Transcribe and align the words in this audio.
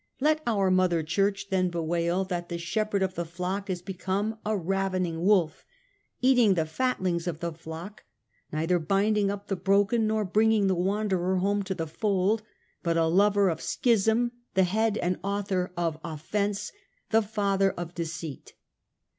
Let 0.19 0.41
our 0.47 0.71
Mother 0.71 1.03
Church 1.03 1.49
then 1.51 1.69
bewail 1.69 2.25
that 2.25 2.49
the 2.49 2.57
shepherd 2.57 3.03
of 3.03 3.13
the 3.13 3.23
flock 3.23 3.69
is 3.69 3.83
become 3.83 4.39
a 4.43 4.57
ravening 4.57 5.21
wolf, 5.21 5.63
eating 6.21 6.55
the 6.55 6.65
fallings 6.65 7.27
of 7.27 7.39
the 7.39 7.51
flock; 7.53 8.03
neither 8.51 8.79
binding 8.79 9.29
up 9.29 9.45
the 9.45 9.55
broken, 9.55 10.07
nor 10.07 10.25
bringing 10.25 10.65
the 10.65 10.73
wanderer 10.73 11.35
home 11.37 11.61
to 11.61 11.75
the 11.75 11.85
fold; 11.85 12.41
but 12.81 12.97
a 12.97 13.05
lover 13.05 13.47
of 13.47 13.61
schism, 13.61 14.31
the 14.55 14.63
head 14.63 14.97
and 14.97 15.19
author 15.23 15.71
of 15.77 15.99
offence, 16.03 16.71
the 17.11 17.21
father 17.21 17.69
of 17.69 17.93
deceit. 17.93 18.53